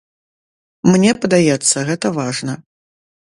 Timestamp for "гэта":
1.91-2.13